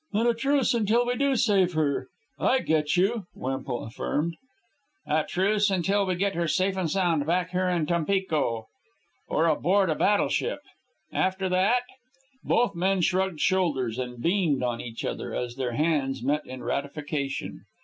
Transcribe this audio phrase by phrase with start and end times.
[0.13, 2.07] "And a truce until we do save her
[2.39, 4.35] I get you," Wempel affirmed.
[5.05, 8.65] "A truce until we get her safe and sound back here in Tampico,
[9.27, 10.61] or aboard a battleship.
[11.13, 11.83] After that?..."
[12.43, 17.65] Both men shrugged shoulders and beamed on each other as their hands met in ratification.